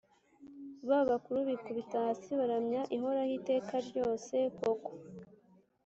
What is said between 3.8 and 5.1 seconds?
ryose!koko,